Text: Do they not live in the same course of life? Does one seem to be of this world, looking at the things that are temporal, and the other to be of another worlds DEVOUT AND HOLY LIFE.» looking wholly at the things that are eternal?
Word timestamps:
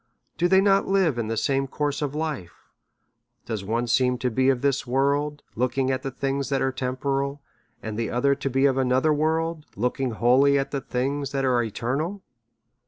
Do 0.35 0.47
they 0.47 0.61
not 0.61 0.87
live 0.87 1.19
in 1.19 1.27
the 1.27 1.37
same 1.37 1.67
course 1.67 2.01
of 2.01 2.15
life? 2.15 2.55
Does 3.45 3.63
one 3.63 3.85
seem 3.85 4.17
to 4.17 4.31
be 4.31 4.49
of 4.49 4.63
this 4.63 4.87
world, 4.87 5.43
looking 5.55 5.91
at 5.91 6.01
the 6.01 6.09
things 6.09 6.49
that 6.49 6.59
are 6.59 6.71
temporal, 6.71 7.39
and 7.83 7.99
the 7.99 8.09
other 8.09 8.33
to 8.33 8.49
be 8.49 8.65
of 8.65 8.79
another 8.79 9.13
worlds 9.13 9.67
DEVOUT 9.75 9.75
AND 9.75 9.75
HOLY 9.75 9.81
LIFE.» 9.81 9.83
looking 9.83 10.11
wholly 10.19 10.57
at 10.57 10.71
the 10.71 10.81
things 10.81 11.31
that 11.33 11.45
are 11.45 11.61
eternal? 11.61 12.23